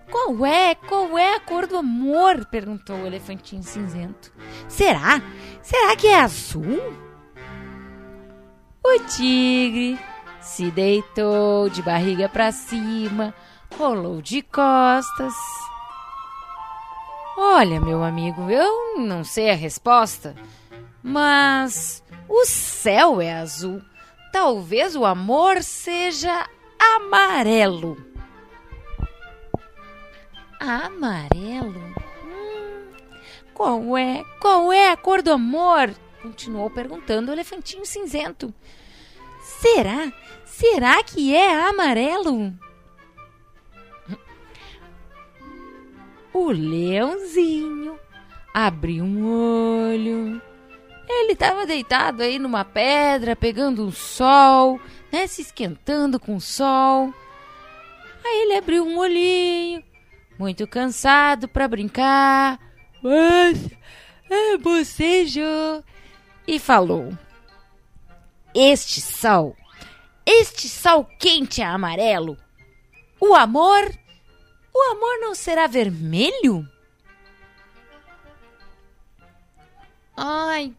Qual 0.10 0.46
é, 0.46 0.76
qual 0.76 1.18
é 1.18 1.36
a 1.36 1.40
cor 1.42 1.68
do 1.68 1.76
amor? 1.76 2.46
perguntou 2.46 2.96
o 2.96 3.08
elefantinho 3.08 3.64
cinzento. 3.64 4.32
Será? 4.70 5.22
Será 5.62 5.96
que 5.98 6.08
é 6.08 6.22
azul? 6.22 6.80
O 8.86 9.00
tigre 9.08 10.00
se 10.44 10.70
deitou 10.70 11.70
de 11.70 11.82
barriga 11.82 12.28
para 12.28 12.52
cima, 12.52 13.34
rolou 13.78 14.22
de 14.22 14.42
costas. 14.42 15.34
Olha, 17.38 17.80
meu 17.80 18.04
amigo, 18.04 18.50
eu 18.50 19.00
não 19.00 19.24
sei 19.24 19.50
a 19.50 19.56
resposta, 19.56 20.36
mas 21.02 22.04
o 22.28 22.46
céu 22.46 23.20
é 23.20 23.34
azul. 23.34 23.82
Talvez 24.32 24.96
o 24.96 25.06
amor 25.06 25.64
seja 25.64 26.48
amarelo. 26.80 27.98
Amarelo? 30.60 31.94
Hum, 32.24 32.92
qual 33.54 33.98
é? 33.98 34.24
Qual 34.40 34.72
é 34.72 34.92
a 34.92 34.98
cor 34.98 35.22
do 35.22 35.32
amor? 35.32 35.94
Continuou 36.22 36.70
perguntando 36.70 37.32
o 37.32 37.34
elefantinho 37.34 37.86
cinzento. 37.86 38.54
Será? 39.44 40.12
Será 40.46 41.04
que 41.04 41.36
é 41.36 41.68
amarelo? 41.68 42.54
O 46.34 46.50
leãozinho 46.52 48.00
abriu 48.54 49.04
um 49.04 49.90
olho. 49.90 50.42
Ele 51.08 51.34
estava 51.34 51.66
deitado 51.66 52.24
aí 52.24 52.40
numa 52.40 52.64
pedra, 52.64 53.36
pegando 53.36 53.86
um 53.86 53.92
sol, 53.92 54.80
né, 55.12 55.28
se 55.28 55.42
esquentando 55.42 56.20
com 56.20 56.36
o 56.36 56.42
sol. 56.42 57.14
Aí 58.26 58.42
ele 58.44 58.58
abriu 58.58 58.86
um 58.86 58.98
olhinho, 58.98 59.84
muito 60.40 60.66
cansado 60.66 61.48
para 61.48 61.68
brincar. 61.68 62.60
Mas 63.02 63.70
é, 64.30 64.58
bocejou 64.58 65.84
e 66.48 66.58
falou: 66.58 67.12
Este 68.56 69.02
sol, 69.02 69.56
este 70.26 70.70
sol 70.70 71.06
quente 71.20 71.62
é 71.62 71.66
amarelo. 71.66 72.38
O 73.20 73.34
amor, 73.36 73.92
o 74.74 74.92
amor 74.92 75.20
não 75.20 75.36
será 75.36 75.68
vermelho? 75.68 76.68
Ai, 80.16 80.74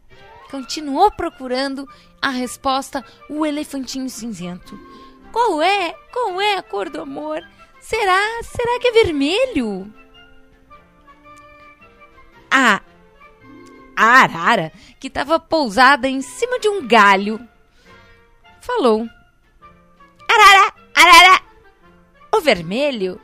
continuou 0.51 1.11
procurando 1.11 1.89
a 2.23 2.31
resposta 2.31 3.05
o 3.29 3.45
elefantinho 3.45 4.09
cinzento. 4.09 4.79
Qual 5.33 5.61
é? 5.61 5.93
Qual 6.13 6.41
é 6.41 6.57
a 6.57 6.63
cor 6.63 6.89
do 6.89 7.01
amor? 7.01 7.43
Será? 7.81 8.43
Será 8.43 8.79
que 8.81 8.89
é 8.89 8.93
vermelho? 8.93 9.93
A 12.51 12.81
arara, 13.97 14.73
que 14.99 15.09
estava 15.09 15.39
pousada 15.39 16.09
em 16.09 16.23
cima 16.23 16.59
de 16.61 16.69
um 16.69 16.87
galho, 16.87 17.41
falou: 18.61 19.09
Arara, 20.35 20.75
arara! 20.97 21.41
O 22.35 22.41
vermelho, 22.41 23.21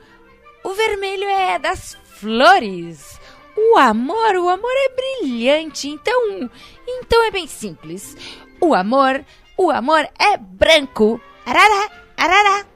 o 0.63 0.73
vermelho 0.75 1.25
é 1.25 1.59
das 1.59 1.97
flores. 2.05 3.21
O 3.57 3.77
amor, 3.77 4.37
o 4.37 4.49
amor 4.49 4.71
é 4.71 4.89
brilhante, 4.95 5.89
então, 5.89 6.49
então 6.87 7.25
é 7.25 7.33
bem 7.33 7.49
simples. 7.49 8.17
O 8.61 8.75
amor, 8.75 9.25
o 9.57 9.73
amor 9.73 10.09
é 10.21 10.37
branco. 10.37 11.21
Arara, 11.45 11.91
arara. 12.17 12.67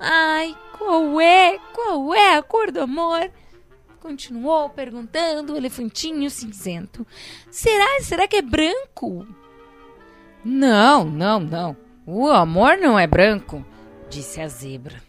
Ai, 0.00 0.56
qual 0.76 1.20
é? 1.20 1.58
Qual 1.72 2.12
é 2.12 2.34
a 2.38 2.42
cor 2.42 2.72
do 2.72 2.80
amor? 2.80 3.30
Continuou 4.00 4.68
perguntando 4.70 5.52
o 5.52 5.56
elefantinho 5.56 6.28
cinzento. 6.28 7.06
Será? 7.52 8.00
Será 8.00 8.26
que 8.26 8.36
é 8.36 8.42
branco? 8.42 9.24
Não, 10.44 11.04
não, 11.04 11.38
não. 11.38 11.89
O 12.12 12.26
amor 12.28 12.76
não 12.76 12.98
é 12.98 13.06
branco, 13.06 13.64
disse 14.08 14.40
a 14.40 14.48
zebra. 14.48 15.00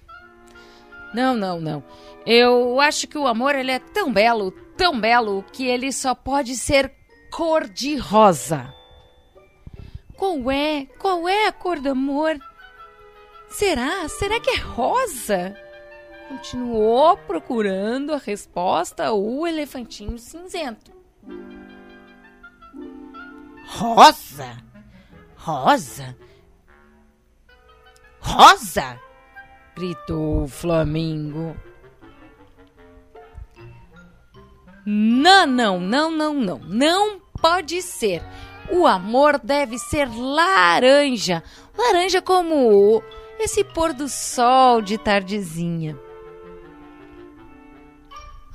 Não, 1.15 1.33
não, 1.35 1.59
não. 1.59 1.83
Eu 2.27 2.79
acho 2.79 3.07
que 3.07 3.17
o 3.17 3.25
amor 3.25 3.55
ele 3.55 3.71
é 3.71 3.79
tão 3.79 4.13
belo, 4.13 4.51
tão 4.77 5.01
belo, 5.01 5.43
que 5.51 5.65
ele 5.65 5.91
só 5.91 6.13
pode 6.13 6.55
ser 6.55 6.93
cor 7.31 7.67
de 7.67 7.95
rosa. 7.95 8.71
Qual 10.15 10.51
é? 10.51 10.85
Qual 10.99 11.27
é 11.27 11.47
a 11.47 11.51
cor 11.51 11.79
do 11.79 11.89
amor? 11.89 12.39
Será? 13.49 14.07
Será 14.07 14.39
que 14.39 14.51
é 14.51 14.57
rosa? 14.57 15.57
Continuou 16.29 17.17
procurando 17.17 18.13
a 18.13 18.17
resposta 18.17 19.11
o 19.11 19.47
elefantinho 19.47 20.19
cinzento. 20.19 20.91
Rosa? 23.65 24.55
Rosa? 25.35 26.15
Rosa? 28.21 28.99
gritou 29.75 30.43
o 30.43 30.47
flamingo. 30.47 31.55
Não, 34.85 35.45
não, 35.45 35.79
não, 35.79 36.11
não, 36.11 36.33
não. 36.33 36.59
Não 36.59 37.19
pode 37.41 37.81
ser. 37.81 38.23
O 38.71 38.87
amor 38.87 39.39
deve 39.39 39.77
ser 39.77 40.07
laranja. 40.07 41.43
Laranja 41.77 42.21
como 42.21 43.03
esse 43.39 43.63
pôr 43.63 43.93
do 43.93 44.07
sol 44.07 44.81
de 44.81 44.97
tardezinha. 44.97 45.97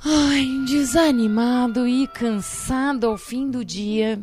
Ai, 0.05 0.45
desanimado 0.65 1.87
e 1.87 2.07
cansado 2.07 3.07
ao 3.07 3.17
fim 3.17 3.49
do 3.49 3.65
dia, 3.65 4.21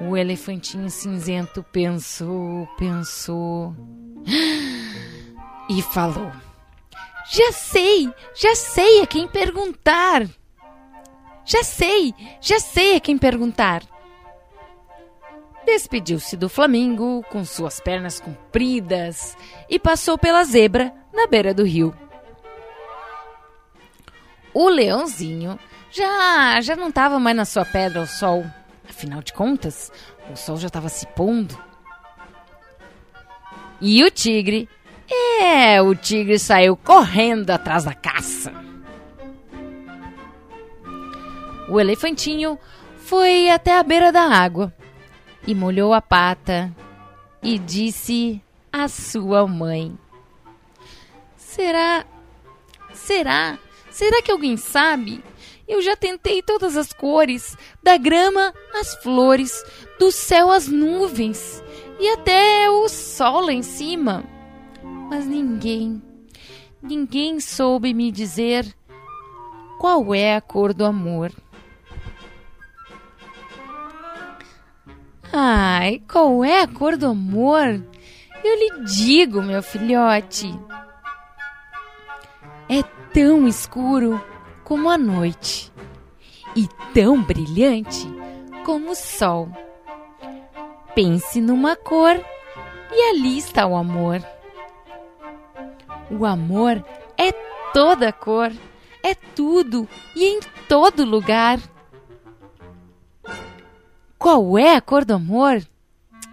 o 0.00 0.16
elefantinho 0.16 0.90
cinzento 0.90 1.62
pensou, 1.62 2.66
pensou 2.78 3.74
e 5.68 5.82
falou: 5.82 6.32
Já 7.30 7.52
sei, 7.52 8.12
já 8.34 8.54
sei 8.54 9.02
a 9.02 9.06
quem 9.06 9.28
perguntar. 9.28 10.26
Já 11.44 11.62
sei, 11.64 12.14
já 12.40 12.60
sei 12.60 12.96
a 12.96 13.00
quem 13.00 13.18
perguntar. 13.18 13.82
Despediu-se 15.64 16.36
do 16.36 16.48
flamingo 16.48 17.24
com 17.30 17.44
suas 17.44 17.80
pernas 17.80 18.20
compridas 18.20 19.36
e 19.68 19.78
passou 19.78 20.18
pela 20.18 20.44
zebra 20.44 20.92
na 21.12 21.26
beira 21.26 21.54
do 21.54 21.64
rio. 21.64 21.94
O 24.54 24.68
leãozinho 24.68 25.58
já 25.90 26.60
já 26.60 26.76
não 26.76 26.88
estava 26.88 27.18
mais 27.18 27.36
na 27.36 27.44
sua 27.44 27.64
pedra 27.64 28.00
ao 28.00 28.06
sol. 28.06 28.44
Afinal 28.88 29.22
de 29.22 29.32
contas, 29.32 29.90
o 30.30 30.36
sol 30.36 30.56
já 30.56 30.66
estava 30.66 30.88
se 30.88 31.06
pondo. 31.08 31.58
E 33.80 34.04
o 34.04 34.10
tigre, 34.10 34.68
é, 35.40 35.80
o 35.82 35.94
tigre 35.94 36.38
saiu 36.38 36.76
correndo 36.76 37.50
atrás 37.50 37.84
da 37.84 37.94
caça. 37.94 38.52
O 41.68 41.80
elefantinho 41.80 42.58
foi 42.98 43.50
até 43.50 43.78
a 43.78 43.82
beira 43.82 44.12
da 44.12 44.22
água 44.22 44.72
e 45.46 45.54
molhou 45.54 45.92
a 45.92 46.00
pata 46.00 46.74
e 47.42 47.58
disse 47.58 48.40
à 48.72 48.88
sua 48.88 49.46
mãe: 49.46 49.98
Será? 51.36 52.04
Será? 52.92 53.58
Será 53.90 54.22
que 54.22 54.30
alguém 54.30 54.56
sabe? 54.56 55.22
Eu 55.72 55.80
já 55.80 55.96
tentei 55.96 56.42
todas 56.42 56.76
as 56.76 56.92
cores, 56.92 57.56
da 57.82 57.96
grama 57.96 58.52
às 58.74 58.94
flores, 58.96 59.64
do 59.98 60.12
céu 60.12 60.50
às 60.50 60.68
nuvens 60.68 61.64
e 61.98 62.10
até 62.10 62.68
o 62.68 62.86
sol 62.90 63.46
lá 63.46 63.54
em 63.54 63.62
cima. 63.62 64.22
Mas 65.08 65.26
ninguém, 65.26 66.02
ninguém 66.82 67.40
soube 67.40 67.94
me 67.94 68.12
dizer 68.12 68.70
qual 69.80 70.14
é 70.14 70.36
a 70.36 70.42
cor 70.42 70.74
do 70.74 70.84
amor. 70.84 71.32
Ai, 75.32 76.02
qual 76.06 76.44
é 76.44 76.60
a 76.60 76.68
cor 76.68 76.98
do 76.98 77.06
amor? 77.06 77.82
Eu 78.44 78.58
lhe 78.58 78.84
digo, 78.84 79.40
meu 79.40 79.62
filhote. 79.62 80.54
É 82.68 82.82
tão 83.14 83.48
escuro 83.48 84.22
como 84.64 84.88
a 84.88 84.98
noite 84.98 85.72
e 86.54 86.68
tão 86.92 87.22
brilhante 87.22 88.06
como 88.64 88.90
o 88.90 88.94
sol. 88.94 89.48
Pense 90.94 91.40
numa 91.40 91.74
cor 91.76 92.22
e 92.90 93.10
ali 93.10 93.38
está 93.38 93.66
o 93.66 93.76
amor. 93.76 94.22
O 96.10 96.26
amor 96.26 96.84
é 97.16 97.32
toda 97.72 98.12
cor, 98.12 98.52
é 99.02 99.14
tudo 99.14 99.88
e 100.14 100.24
em 100.24 100.40
todo 100.68 101.04
lugar. 101.04 101.58
Qual 104.18 104.58
é 104.58 104.76
a 104.76 104.80
cor 104.80 105.04
do 105.04 105.14
amor? 105.14 105.62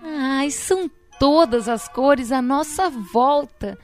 Ai, 0.04 0.52
são 0.52 0.90
todas 1.20 1.68
as 1.68 1.88
cores 1.88 2.32
à 2.32 2.42
nossa 2.42 2.90
volta, 2.90 3.78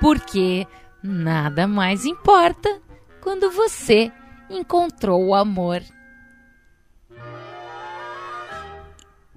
porque 0.00 0.66
nada 1.02 1.66
mais 1.66 2.04
importa 2.04 2.83
quando 3.24 3.50
você 3.50 4.12
encontrou 4.50 5.24
o 5.24 5.34
amor. 5.34 5.82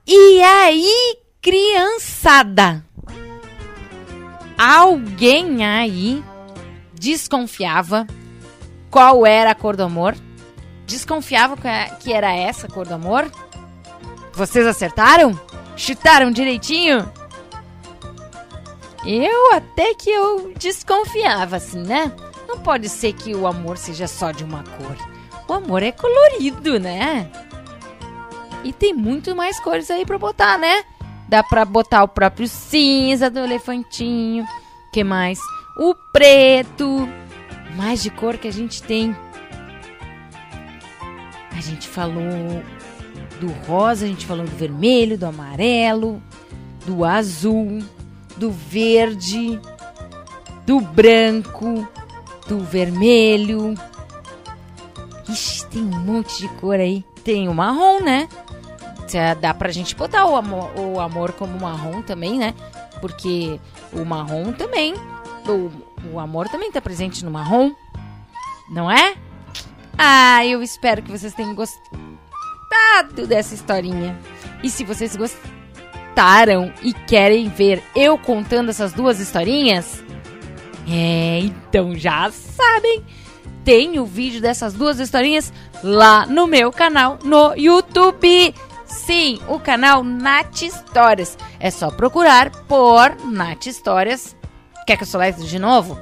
E 0.05 0.41
aí, 0.43 1.17
criançada? 1.41 2.85
Alguém 4.57 5.65
aí 5.65 6.21
desconfiava 6.93 8.05
qual 8.91 9.25
era 9.25 9.51
a 9.51 9.55
cor 9.55 9.77
do 9.77 9.83
amor? 9.83 10.15
Desconfiava 10.85 11.55
que 12.01 12.11
era 12.11 12.33
essa 12.33 12.67
a 12.67 12.69
cor 12.69 12.85
do 12.85 12.93
amor? 12.93 13.31
Vocês 14.33 14.67
acertaram? 14.67 15.39
Chutaram 15.77 16.29
direitinho? 16.29 17.09
Eu 19.05 19.53
até 19.53 19.93
que 19.93 20.09
eu 20.09 20.53
desconfiava, 20.57 21.55
assim, 21.55 21.79
né? 21.79 22.11
Não 22.47 22.59
pode 22.59 22.87
ser 22.87 23.13
que 23.13 23.35
o 23.35 23.45
amor 23.45 23.77
seja 23.77 24.07
só 24.07 24.31
de 24.31 24.43
uma 24.43 24.63
cor. 24.63 24.97
O 25.47 25.53
amor 25.53 25.83
é 25.83 25.91
colorido, 25.91 26.79
né? 26.79 27.29
E 28.63 28.71
tem 28.73 28.93
muito 28.93 29.35
mais 29.35 29.59
cores 29.59 29.91
aí 29.91 30.05
pra 30.05 30.17
botar, 30.17 30.57
né? 30.57 30.83
Dá 31.27 31.43
pra 31.43 31.65
botar 31.65 32.03
o 32.03 32.07
próprio 32.07 32.47
cinza 32.47 33.29
do 33.29 33.39
elefantinho. 33.39 34.45
que 34.93 35.03
mais? 35.03 35.39
O 35.77 35.93
preto. 36.11 37.07
Mais 37.75 38.01
de 38.01 38.09
cor 38.09 38.37
que 38.37 38.47
a 38.47 38.51
gente 38.51 38.81
tem. 38.81 39.15
A 41.55 41.61
gente 41.61 41.87
falou 41.87 42.63
do 43.39 43.47
rosa, 43.67 44.05
a 44.05 44.07
gente 44.07 44.25
falou 44.25 44.45
do 44.45 44.55
vermelho, 44.55 45.17
do 45.17 45.25
amarelo, 45.25 46.21
do 46.85 47.03
azul, 47.03 47.79
do 48.35 48.51
verde, 48.51 49.59
do 50.65 50.79
branco, 50.79 51.87
do 52.47 52.59
vermelho. 52.59 53.73
Ixi, 55.27 55.65
tem 55.67 55.81
um 55.81 55.99
monte 55.99 56.39
de 56.39 56.47
cor 56.55 56.79
aí. 56.79 57.03
Tem 57.23 57.47
o 57.49 57.53
marrom, 57.53 58.01
né? 58.01 58.27
Dá 59.39 59.53
pra 59.53 59.71
gente 59.71 59.95
botar 59.95 60.25
o 60.25 60.35
amor, 60.35 60.71
o 60.77 60.99
amor 60.99 61.31
como 61.33 61.59
marrom 61.59 62.01
também, 62.01 62.37
né? 62.37 62.53
Porque 62.99 63.59
o 63.93 64.03
marrom 64.03 64.51
também. 64.51 64.93
O, 65.47 65.71
o 66.13 66.19
amor 66.19 66.49
também 66.49 66.71
tá 66.71 66.81
presente 66.81 67.23
no 67.23 67.31
marrom. 67.31 67.71
Não 68.69 68.91
é? 68.91 69.15
Ah, 69.97 70.45
eu 70.45 70.61
espero 70.61 71.01
que 71.01 71.11
vocês 71.11 71.33
tenham 71.33 71.55
gostado 71.55 73.25
dessa 73.27 73.53
historinha. 73.53 74.17
E 74.61 74.69
se 74.69 74.83
vocês 74.83 75.15
gostaram 75.15 76.73
e 76.81 76.93
querem 76.93 77.47
ver 77.49 77.81
eu 77.95 78.17
contando 78.17 78.69
essas 78.69 78.91
duas 78.91 79.19
historinhas, 79.19 80.03
é, 80.87 81.39
então 81.39 81.95
já 81.95 82.31
sabem. 82.31 83.03
Tem 83.63 83.99
o 83.99 84.05
vídeo 84.05 84.41
dessas 84.41 84.73
duas 84.73 84.99
historinhas 84.99 85.53
lá 85.83 86.25
no 86.25 86.47
meu 86.47 86.71
canal 86.71 87.19
no 87.23 87.53
YouTube. 87.55 88.55
Sim, 88.85 89.39
o 89.49 89.59
canal 89.59 90.03
Nath 90.03 90.61
Histórias. 90.61 91.37
É 91.59 91.69
só 91.69 91.91
procurar 91.91 92.49
por 92.65 93.17
Nath 93.25 93.65
Histórias. 93.65 94.37
Quer 94.85 94.95
que 94.95 95.03
eu 95.03 95.07
soletre 95.07 95.45
de 95.45 95.59
novo? 95.59 95.99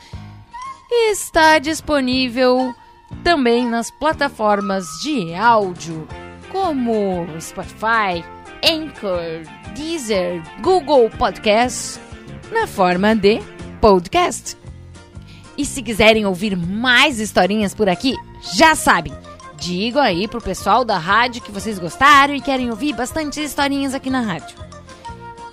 está 0.91 1.61
disponível 1.61 2.75
também 3.23 3.65
nas 3.65 3.89
plataformas 3.89 4.85
de 5.01 5.33
áudio 5.33 6.09
como 6.51 7.25
Spotify, 7.41 8.25
Anchor, 8.65 9.43
Deezer, 9.77 10.43
Google 10.61 11.09
Podcast, 11.11 12.01
na 12.51 12.67
forma 12.67 13.15
de 13.15 13.41
podcast. 13.81 14.57
E 15.57 15.65
se 15.65 15.83
quiserem 15.83 16.27
ouvir 16.27 16.57
mais 16.57 17.21
historinhas 17.21 17.75
por 17.75 17.89
aqui, 17.89 18.17
já 18.57 18.75
sabem. 18.75 19.13
Digo 19.59 19.99
aí 19.99 20.29
pro 20.29 20.41
pessoal 20.41 20.85
da 20.85 20.99
rádio 20.99 21.43
que 21.43 21.51
vocês 21.51 21.79
gostaram 21.79 22.35
e 22.35 22.41
querem 22.41 22.71
ouvir 22.71 22.95
bastante 22.95 23.43
historinhas 23.43 23.93
aqui 23.93 24.09
na 24.09 24.21
rádio. 24.21 24.57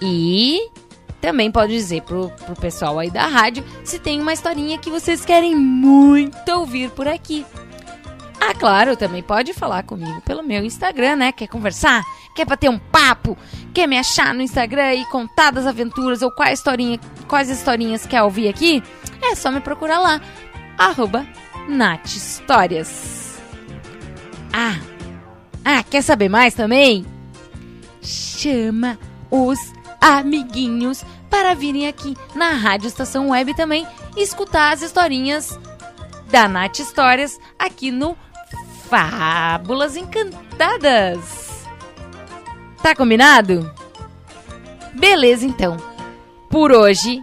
E 0.02 0.70
também 1.20 1.52
pode 1.52 1.74
dizer 1.74 2.04
pro, 2.04 2.30
pro 2.46 2.56
pessoal 2.56 3.00
aí 3.00 3.10
da 3.10 3.26
rádio 3.26 3.63
se 3.84 3.98
tem 3.98 4.22
uma 4.22 4.32
historinha 4.32 4.78
que 4.78 4.91
vocês 4.91 5.26
querem 5.26 5.56
muito 5.56 6.50
ouvir 6.52 6.91
por 6.91 7.08
aqui. 7.08 7.44
Ah, 8.39 8.54
claro, 8.54 8.96
também 8.96 9.24
pode 9.24 9.54
falar 9.54 9.82
comigo 9.82 10.22
pelo 10.22 10.44
meu 10.44 10.63
Instagram, 10.63 11.15
né? 11.15 11.32
Quer 11.32 11.48
conversar? 11.48 12.04
Quer 12.36 12.46
bater 12.46 12.70
um 12.70 12.78
papo? 12.78 13.36
Quer 13.74 13.88
me 13.88 13.98
achar 13.98 14.36
no 14.36 14.44
Instagram 14.44 14.94
e 14.94 15.06
contar 15.06 15.52
das 15.52 15.65
aventuras 15.65 16.22
ou 16.22 16.30
quais, 16.30 16.60
historinha, 16.60 17.00
quais 17.28 17.50
historinhas 17.50 18.06
quer 18.06 18.22
ouvir 18.22 18.48
aqui? 18.48 18.84
É 19.20 19.34
só 19.34 19.50
me 19.50 19.62
procurar 19.62 19.98
lá. 19.98 20.22
Arroba 20.78 21.26
Histórias. 22.06 23.24
Ah, 24.58 24.80
ah, 25.65 25.84
quer 25.84 26.02
saber 26.02 26.30
mais 26.30 26.54
também? 26.54 27.06
Chama 28.02 28.98
os 29.30 29.60
amiguinhos 30.00 31.04
para 31.30 31.54
virem 31.54 31.89
aqui 31.89 32.15
na 32.34 32.52
Rádio 32.52 32.88
Estação 32.88 33.32
Web 33.32 33.54
também 33.54 33.86
escutar 34.15 34.72
as 34.72 34.82
historinhas 34.82 35.60
da 36.32 36.48
Nath 36.48 36.80
Histórias 36.80 37.38
aqui 37.60 37.91
no 37.91 38.18
Fábulas 38.89 39.98
Encantadas. 39.98 41.65
Tá 42.82 42.96
combinado? 42.96 43.70
Beleza, 44.94 45.46
então. 45.46 45.76
Por 46.50 46.72
hoje, 46.72 47.22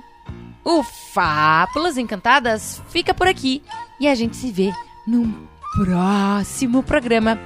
o 0.62 0.83
Fábulas 0.83 1.97
Encantadas 1.97 2.83
fica 2.90 3.14
por 3.14 3.27
aqui 3.27 3.62
e 3.99 4.07
a 4.07 4.14
gente 4.14 4.37
se 4.37 4.53
vê 4.53 4.71
num 5.07 5.51
próximo 5.74 6.82
programa. 6.82 7.38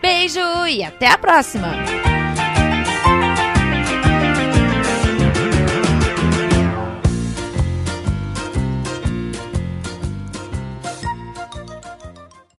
Beijo 0.00 0.40
e 0.66 0.82
até 0.82 1.08
a 1.08 1.18
próxima! 1.18 2.11